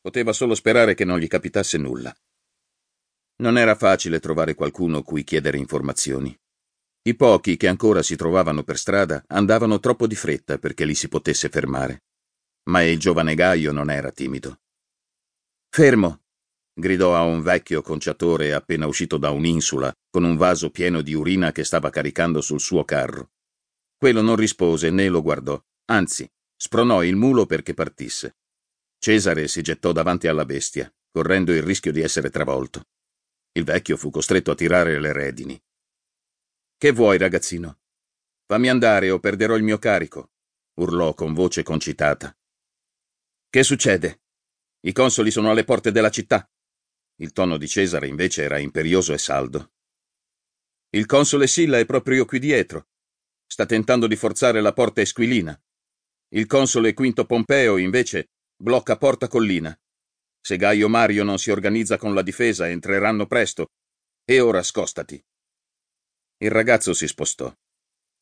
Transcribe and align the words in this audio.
Poteva 0.00 0.32
solo 0.32 0.54
sperare 0.54 0.94
che 0.94 1.04
non 1.04 1.18
gli 1.18 1.26
capitasse 1.26 1.76
nulla. 1.76 2.14
Non 3.42 3.58
era 3.58 3.74
facile 3.74 4.18
trovare 4.18 4.54
qualcuno 4.54 5.02
cui 5.02 5.24
chiedere 5.24 5.58
informazioni. 5.58 6.34
I 7.02 7.14
pochi 7.14 7.56
che 7.56 7.68
ancora 7.68 8.02
si 8.02 8.16
trovavano 8.16 8.62
per 8.62 8.78
strada 8.78 9.22
andavano 9.28 9.78
troppo 9.78 10.06
di 10.06 10.14
fretta 10.14 10.58
perché 10.58 10.84
li 10.84 10.94
si 10.94 11.08
potesse 11.08 11.48
fermare. 11.48 12.04
Ma 12.70 12.82
il 12.82 12.98
giovane 12.98 13.34
Gaio 13.34 13.72
non 13.72 13.90
era 13.90 14.10
timido. 14.10 14.60
Fermo! 15.68 16.22
gridò 16.72 17.14
a 17.14 17.22
un 17.22 17.42
vecchio 17.42 17.82
conciatore 17.82 18.54
appena 18.54 18.86
uscito 18.86 19.18
da 19.18 19.30
un'insula 19.30 19.92
con 20.10 20.24
un 20.24 20.36
vaso 20.36 20.70
pieno 20.70 21.02
di 21.02 21.14
urina 21.14 21.52
che 21.52 21.64
stava 21.64 21.90
caricando 21.90 22.40
sul 22.40 22.60
suo 22.60 22.84
carro. 22.84 23.30
Quello 23.96 24.22
non 24.22 24.36
rispose 24.36 24.90
né 24.90 25.08
lo 25.08 25.20
guardò, 25.20 25.62
anzi, 25.86 26.30
spronò 26.56 27.02
il 27.02 27.16
mulo 27.16 27.44
perché 27.44 27.74
partisse. 27.74 28.36
Cesare 29.02 29.48
si 29.48 29.62
gettò 29.62 29.92
davanti 29.92 30.26
alla 30.28 30.44
bestia, 30.44 30.94
correndo 31.10 31.54
il 31.54 31.62
rischio 31.62 31.90
di 31.90 32.02
essere 32.02 32.28
travolto. 32.28 32.88
Il 33.52 33.64
vecchio 33.64 33.96
fu 33.96 34.10
costretto 34.10 34.50
a 34.50 34.54
tirare 34.54 35.00
le 35.00 35.14
redini. 35.14 35.58
Che 36.76 36.92
vuoi, 36.92 37.16
ragazzino? 37.16 37.80
Fammi 38.44 38.68
andare 38.68 39.10
o 39.10 39.18
perderò 39.18 39.56
il 39.56 39.62
mio 39.62 39.78
carico, 39.78 40.32
urlò 40.74 41.14
con 41.14 41.32
voce 41.32 41.62
concitata. 41.62 42.36
Che 43.48 43.62
succede? 43.62 44.20
I 44.80 44.92
consoli 44.92 45.30
sono 45.30 45.50
alle 45.50 45.64
porte 45.64 45.92
della 45.92 46.10
città. 46.10 46.46
Il 47.20 47.32
tono 47.32 47.56
di 47.56 47.68
Cesare 47.68 48.06
invece 48.06 48.42
era 48.42 48.58
imperioso 48.58 49.14
e 49.14 49.18
saldo. 49.18 49.72
Il 50.90 51.06
console 51.06 51.46
Silla 51.46 51.78
è 51.78 51.86
proprio 51.86 52.26
qui 52.26 52.38
dietro. 52.38 52.88
Sta 53.46 53.64
tentando 53.64 54.06
di 54.06 54.16
forzare 54.16 54.60
la 54.60 54.74
porta 54.74 55.00
Esquilina. 55.00 55.58
Il 56.32 56.44
console 56.44 56.92
Quinto 56.92 57.24
Pompeo, 57.24 57.78
invece, 57.78 58.32
blocca 58.60 58.98
Porta 58.98 59.26
Collina. 59.26 59.74
Se 60.38 60.58
Gaio 60.58 60.88
Mario 60.88 61.24
non 61.24 61.38
si 61.38 61.50
organizza 61.50 61.96
con 61.96 62.12
la 62.12 62.20
difesa, 62.20 62.68
entreranno 62.68 63.26
presto. 63.26 63.68
E 64.22 64.40
ora 64.40 64.62
scostati. 64.62 65.22
Il 66.42 66.50
ragazzo 66.50 66.92
si 66.92 67.06
spostò. 67.06 67.50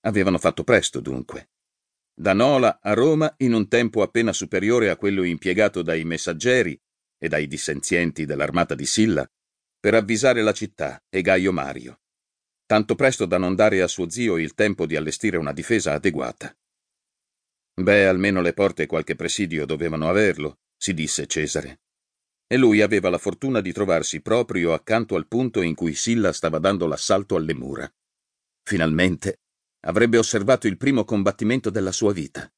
Avevano 0.00 0.36
fatto 0.36 0.62
presto, 0.62 1.00
dunque. 1.00 1.52
Da 2.14 2.34
Nola 2.34 2.80
a 2.82 2.92
Roma 2.92 3.32
in 3.38 3.54
un 3.54 3.66
tempo 3.66 4.02
appena 4.02 4.32
superiore 4.34 4.90
a 4.90 4.96
quello 4.96 5.22
impiegato 5.22 5.80
dai 5.80 6.04
messaggeri 6.04 6.78
e 7.18 7.28
dai 7.28 7.46
dissenzienti 7.46 8.26
dell'armata 8.26 8.74
di 8.74 8.86
Silla 8.86 9.26
per 9.80 9.94
avvisare 9.94 10.42
la 10.42 10.52
città 10.52 11.02
e 11.08 11.22
Gaio 11.22 11.52
Mario. 11.52 12.00
Tanto 12.66 12.94
presto 12.94 13.24
da 13.24 13.38
non 13.38 13.54
dare 13.54 13.80
a 13.80 13.86
suo 13.86 14.10
zio 14.10 14.36
il 14.36 14.52
tempo 14.52 14.84
di 14.84 14.96
allestire 14.96 15.38
una 15.38 15.52
difesa 15.52 15.94
adeguata. 15.94 16.54
Beh, 17.78 18.06
almeno 18.06 18.40
le 18.40 18.54
porte 18.54 18.84
e 18.84 18.86
qualche 18.86 19.14
presidio 19.14 19.66
dovevano 19.66 20.08
averlo, 20.08 20.60
si 20.76 20.94
disse 20.94 21.26
Cesare. 21.26 21.80
E 22.46 22.56
lui 22.56 22.80
aveva 22.80 23.10
la 23.10 23.18
fortuna 23.18 23.60
di 23.60 23.72
trovarsi 23.72 24.20
proprio 24.22 24.72
accanto 24.72 25.14
al 25.14 25.26
punto 25.26 25.60
in 25.60 25.74
cui 25.74 25.94
Silla 25.94 26.32
stava 26.32 26.58
dando 26.58 26.86
l'assalto 26.86 27.36
alle 27.36 27.54
mura. 27.54 27.92
Finalmente 28.62 29.40
avrebbe 29.86 30.16
osservato 30.16 30.66
il 30.66 30.76
primo 30.76 31.04
combattimento 31.04 31.70
della 31.70 31.92
sua 31.92 32.12
vita. 32.12 32.50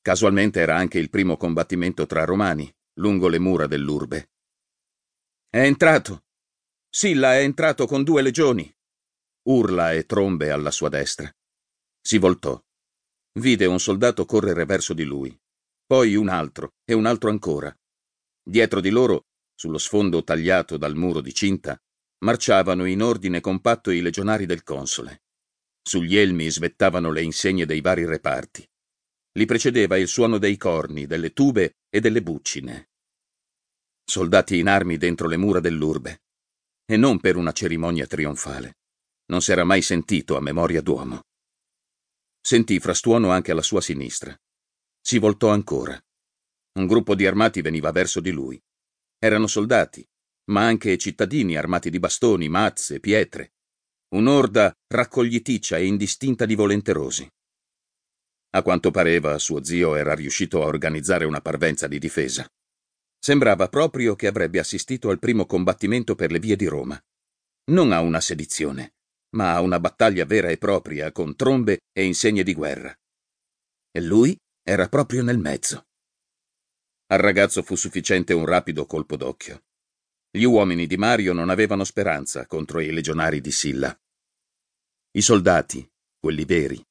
Casualmente 0.00 0.60
era 0.60 0.76
anche 0.76 0.98
il 0.98 1.10
primo 1.10 1.36
combattimento 1.36 2.06
tra 2.06 2.24
romani, 2.24 2.72
lungo 2.94 3.28
le 3.28 3.38
mura 3.38 3.66
dell'urbe. 3.66 4.30
È 5.50 5.60
entrato! 5.60 6.24
Silla 6.88 7.34
è 7.34 7.42
entrato 7.42 7.86
con 7.86 8.04
due 8.04 8.22
legioni! 8.22 8.72
Urla 9.48 9.92
e 9.92 10.06
trombe 10.06 10.50
alla 10.50 10.70
sua 10.70 10.88
destra. 10.88 11.30
Si 12.00 12.18
voltò. 12.18 12.60
Vide 13.32 13.66
un 13.66 13.78
soldato 13.78 14.24
correre 14.24 14.64
verso 14.64 14.94
di 14.94 15.04
lui, 15.04 15.36
poi 15.86 16.16
un 16.16 16.28
altro 16.28 16.74
e 16.84 16.92
un 16.92 17.06
altro 17.06 17.30
ancora. 17.30 17.74
Dietro 18.42 18.80
di 18.80 18.90
loro, 18.90 19.26
sullo 19.54 19.78
sfondo 19.78 20.22
tagliato 20.22 20.76
dal 20.76 20.96
muro 20.96 21.20
di 21.20 21.32
cinta, 21.32 21.80
marciavano 22.24 22.84
in 22.84 23.02
ordine 23.02 23.40
compatto 23.40 23.90
i 23.90 24.00
legionari 24.00 24.46
del 24.46 24.62
console. 24.62 25.22
Sugli 25.82 26.16
elmi 26.16 26.50
svettavano 26.50 27.10
le 27.10 27.22
insegne 27.22 27.64
dei 27.64 27.80
vari 27.80 28.04
reparti. 28.04 28.68
Li 29.32 29.46
precedeva 29.46 29.96
il 29.96 30.08
suono 30.08 30.38
dei 30.38 30.56
corni, 30.56 31.06
delle 31.06 31.32
tube 31.32 31.78
e 31.88 32.00
delle 32.00 32.22
buccine. 32.22 32.90
Soldati 34.04 34.58
in 34.58 34.68
armi 34.68 34.96
dentro 34.96 35.28
le 35.28 35.36
mura 35.36 35.60
dell'urbe. 35.60 36.22
E 36.84 36.96
non 36.96 37.20
per 37.20 37.36
una 37.36 37.52
cerimonia 37.52 38.06
trionfale. 38.06 38.78
Non 39.26 39.42
s'era 39.42 39.64
mai 39.64 39.82
sentito 39.82 40.36
a 40.36 40.40
memoria 40.40 40.80
d'uomo. 40.80 41.22
Sentì 42.48 42.80
frastuono 42.80 43.28
anche 43.28 43.52
alla 43.52 43.60
sua 43.60 43.82
sinistra. 43.82 44.34
Si 45.02 45.18
voltò 45.18 45.50
ancora. 45.50 46.02
Un 46.78 46.86
gruppo 46.86 47.14
di 47.14 47.26
armati 47.26 47.60
veniva 47.60 47.92
verso 47.92 48.20
di 48.20 48.30
lui. 48.30 48.58
Erano 49.18 49.46
soldati, 49.46 50.02
ma 50.44 50.64
anche 50.64 50.96
cittadini 50.96 51.58
armati 51.58 51.90
di 51.90 51.98
bastoni, 51.98 52.48
mazze, 52.48 53.00
pietre. 53.00 53.52
Un'orda 54.14 54.74
raccogliticcia 54.86 55.76
e 55.76 55.84
indistinta 55.84 56.46
di 56.46 56.54
volenterosi. 56.54 57.28
A 58.52 58.62
quanto 58.62 58.90
pareva, 58.90 59.38
suo 59.38 59.62
zio 59.62 59.94
era 59.94 60.14
riuscito 60.14 60.62
a 60.62 60.68
organizzare 60.68 61.26
una 61.26 61.42
parvenza 61.42 61.86
di 61.86 61.98
difesa. 61.98 62.50
Sembrava 63.18 63.68
proprio 63.68 64.16
che 64.16 64.26
avrebbe 64.26 64.58
assistito 64.58 65.10
al 65.10 65.18
primo 65.18 65.44
combattimento 65.44 66.14
per 66.14 66.30
le 66.30 66.38
vie 66.38 66.56
di 66.56 66.64
Roma. 66.64 66.98
Non 67.72 67.92
a 67.92 68.00
una 68.00 68.22
sedizione, 68.22 68.94
ma 69.30 69.54
a 69.54 69.60
una 69.60 69.78
battaglia 69.78 70.24
vera 70.24 70.48
e 70.48 70.58
propria, 70.58 71.12
con 71.12 71.36
trombe 71.36 71.80
e 71.92 72.04
insegne 72.04 72.42
di 72.42 72.54
guerra. 72.54 72.94
E 73.90 74.00
lui 74.00 74.36
era 74.62 74.88
proprio 74.88 75.22
nel 75.22 75.38
mezzo. 75.38 75.86
Al 77.10 77.18
ragazzo 77.18 77.62
fu 77.62 77.74
sufficiente 77.74 78.34
un 78.34 78.44
rapido 78.44 78.86
colpo 78.86 79.16
d'occhio. 79.16 79.62
Gli 80.30 80.44
uomini 80.44 80.86
di 80.86 80.96
Mario 80.96 81.32
non 81.32 81.48
avevano 81.48 81.84
speranza 81.84 82.46
contro 82.46 82.80
i 82.80 82.92
legionari 82.92 83.40
di 83.40 83.50
Silla. 83.50 83.98
I 85.12 85.22
soldati, 85.22 85.88
quelli 86.18 86.44
veri, 86.44 86.82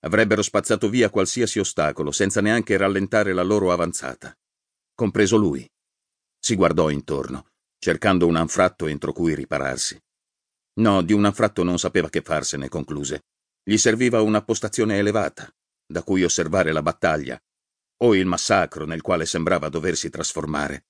avrebbero 0.00 0.42
spazzato 0.42 0.88
via 0.88 1.08
qualsiasi 1.08 1.60
ostacolo 1.60 2.10
senza 2.10 2.40
neanche 2.40 2.76
rallentare 2.76 3.32
la 3.32 3.42
loro 3.42 3.70
avanzata, 3.70 4.36
compreso 4.94 5.36
lui. 5.36 5.68
Si 6.38 6.56
guardò 6.56 6.90
intorno, 6.90 7.50
cercando 7.78 8.26
un 8.26 8.34
anfratto 8.36 8.86
entro 8.86 9.12
cui 9.12 9.34
ripararsi. 9.34 10.00
No, 10.74 11.02
di 11.02 11.12
un 11.12 11.24
anfratto 11.24 11.62
non 11.62 11.78
sapeva 11.78 12.08
che 12.08 12.22
farsene, 12.22 12.68
concluse. 12.68 13.22
Gli 13.62 13.76
serviva 13.76 14.22
una 14.22 14.42
postazione 14.42 14.98
elevata, 14.98 15.52
da 15.86 16.02
cui 16.02 16.22
osservare 16.24 16.72
la 16.72 16.82
battaglia, 16.82 17.38
o 18.02 18.14
il 18.14 18.26
massacro 18.26 18.86
nel 18.86 19.02
quale 19.02 19.26
sembrava 19.26 19.68
doversi 19.68 20.08
trasformare 20.08 20.84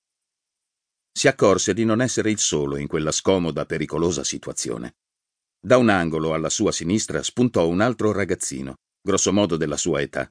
si 1.12 1.28
accorse 1.28 1.74
di 1.74 1.84
non 1.84 2.00
essere 2.00 2.30
il 2.30 2.38
solo 2.38 2.76
in 2.76 2.86
quella 2.86 3.12
scomoda, 3.12 3.66
pericolosa 3.66 4.24
situazione. 4.24 4.96
Da 5.60 5.76
un 5.76 5.88
angolo 5.88 6.32
alla 6.32 6.48
sua 6.48 6.72
sinistra 6.72 7.22
spuntò 7.22 7.68
un 7.68 7.80
altro 7.80 8.12
ragazzino, 8.12 8.76
grossomodo 9.02 9.56
della 9.56 9.76
sua 9.76 10.00
età. 10.00 10.30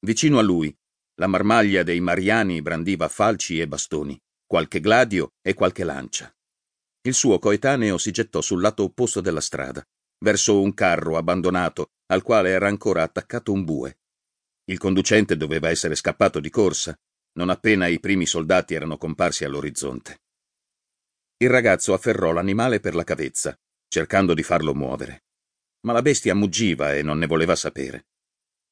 Vicino 0.00 0.38
a 0.38 0.42
lui, 0.42 0.74
la 1.14 1.26
marmaglia 1.26 1.82
dei 1.82 2.00
Mariani 2.00 2.60
brandiva 2.60 3.08
falci 3.08 3.60
e 3.60 3.68
bastoni, 3.68 4.18
qualche 4.46 4.80
gladio 4.80 5.30
e 5.40 5.54
qualche 5.54 5.84
lancia. 5.84 6.30
Il 7.02 7.14
suo 7.14 7.38
coetaneo 7.38 7.96
si 7.96 8.10
gettò 8.10 8.42
sul 8.42 8.60
lato 8.60 8.82
opposto 8.82 9.22
della 9.22 9.40
strada, 9.40 9.82
verso 10.22 10.60
un 10.60 10.74
carro 10.74 11.16
abbandonato 11.16 11.92
al 12.06 12.22
quale 12.22 12.50
era 12.50 12.66
ancora 12.66 13.02
attaccato 13.02 13.52
un 13.52 13.64
bue. 13.64 14.00
Il 14.64 14.76
conducente 14.76 15.36
doveva 15.36 15.70
essere 15.70 15.94
scappato 15.94 16.40
di 16.40 16.50
corsa, 16.50 16.94
non 17.38 17.48
appena 17.48 17.86
i 17.86 18.00
primi 18.00 18.26
soldati 18.26 18.74
erano 18.74 18.98
comparsi 18.98 19.44
all'orizzonte. 19.44 20.20
Il 21.38 21.48
ragazzo 21.48 21.94
afferrò 21.94 22.32
l'animale 22.32 22.80
per 22.80 22.94
la 22.94 23.04
cavezza, 23.04 23.58
cercando 23.88 24.34
di 24.34 24.42
farlo 24.42 24.74
muovere. 24.74 25.24
Ma 25.86 25.94
la 25.94 26.02
bestia 26.02 26.34
muggiva 26.34 26.94
e 26.94 27.02
non 27.02 27.16
ne 27.16 27.26
voleva 27.26 27.56
sapere. 27.56 28.08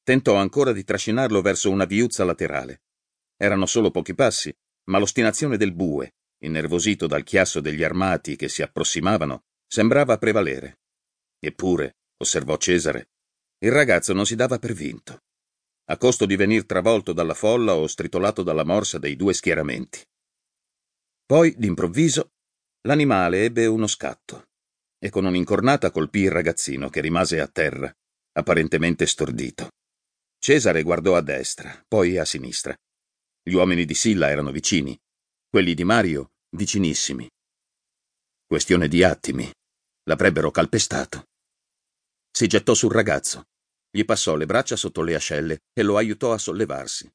Tentò 0.03 0.35
ancora 0.35 0.71
di 0.71 0.83
trascinarlo 0.83 1.41
verso 1.41 1.71
una 1.71 1.85
viuzza 1.85 2.23
laterale. 2.23 2.83
Erano 3.35 3.65
solo 3.65 3.89
pochi 3.89 4.13
passi, 4.13 4.55
ma 4.89 4.99
l'ostinazione 4.99 5.57
del 5.57 5.73
bue, 5.73 6.13
innervosito 6.39 7.07
dal 7.07 7.23
chiasso 7.23 7.59
degli 7.59 7.83
armati 7.83 8.35
che 8.35 8.49
si 8.49 8.61
approssimavano, 8.61 9.43
sembrava 9.67 10.17
prevalere. 10.17 10.79
Eppure, 11.39 11.97
osservò 12.17 12.57
Cesare, 12.57 13.09
il 13.59 13.71
ragazzo 13.71 14.13
non 14.13 14.25
si 14.25 14.35
dava 14.35 14.57
per 14.59 14.73
vinto 14.73 15.21
a 15.89 15.97
costo 15.97 16.27
di 16.27 16.35
venir 16.35 16.65
travolto 16.65 17.13
dalla 17.13 17.33
folla 17.33 17.75
o 17.75 17.87
stritolato 17.87 18.43
dalla 18.43 18.63
morsa 18.63 18.99
dei 18.99 19.15
due 19.15 19.33
schieramenti. 19.33 19.99
Poi, 21.25 21.55
d'improvviso, 21.57 22.33
l'animale 22.81 23.43
ebbe 23.43 23.65
uno 23.65 23.87
scatto 23.87 24.49
e 24.99 25.09
con 25.09 25.25
un'incornata 25.25 25.89
colpì 25.89 26.19
il 26.19 26.31
ragazzino 26.31 26.89
che 26.89 27.01
rimase 27.01 27.39
a 27.39 27.47
terra, 27.47 27.91
apparentemente 28.33 29.07
stordito. 29.07 29.69
Cesare 30.37 30.83
guardò 30.83 31.15
a 31.15 31.21
destra, 31.21 31.83
poi 31.87 32.17
a 32.17 32.25
sinistra. 32.25 32.75
Gli 33.41 33.53
uomini 33.53 33.85
di 33.85 33.95
Silla 33.95 34.29
erano 34.29 34.51
vicini, 34.51 34.95
quelli 35.51 35.73
di 35.73 35.83
Mario 35.83 36.33
vicinissimi. 36.55 37.27
Questione 38.45 38.87
di 38.87 39.03
attimi. 39.03 39.51
L'avrebbero 40.03 40.51
calpestato. 40.51 41.23
Si 42.29 42.45
gettò 42.45 42.75
sul 42.75 42.91
ragazzo, 42.91 43.45
gli 43.89 44.05
passò 44.05 44.35
le 44.35 44.45
braccia 44.45 44.75
sotto 44.75 45.01
le 45.01 45.15
ascelle 45.15 45.61
e 45.73 45.81
lo 45.81 45.97
aiutò 45.97 46.33
a 46.33 46.37
sollevarsi. 46.37 47.11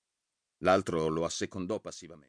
L'altro 0.64 1.06
lo 1.06 1.24
assecondò 1.24 1.78
passivamente. 1.78 2.22